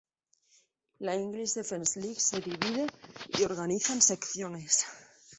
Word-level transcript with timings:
La 0.99 1.13
English 1.15 1.53
Defence 1.53 1.95
League 1.99 2.19
se 2.19 2.39
divide 2.39 2.87
y 3.39 3.43
organiza 3.43 3.93
en 3.93 4.01
secciones. 4.01 4.83